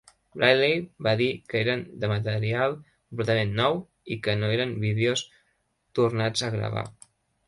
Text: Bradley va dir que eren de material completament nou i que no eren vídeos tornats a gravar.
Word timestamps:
Bradley 0.37 0.71
va 1.07 1.11
dir 1.17 1.25
que 1.51 1.59
eren 1.65 1.83
de 2.03 2.07
material 2.11 2.73
completament 2.77 3.53
nou 3.59 3.77
i 4.15 4.17
que 4.29 4.35
no 4.39 4.49
eren 4.55 4.73
vídeos 4.87 5.23
tornats 6.01 6.45
a 6.49 6.51
gravar. 6.57 6.85